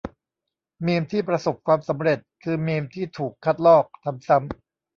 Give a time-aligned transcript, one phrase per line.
[0.85, 4.51] มีมที่ประสบความสำเร็จ คือมีมที่ถูกคัดลอก ทำซ้ำ